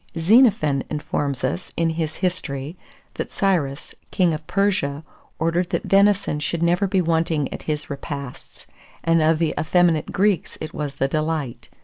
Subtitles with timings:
[0.17, 2.75] Xenophon informs us, in his History,
[3.13, 5.03] that Cyrus, king of Persia,
[5.37, 8.65] ordered that venison should never be wanting at his repasts;
[9.03, 11.69] and of the effeminate Greeks it was the delight.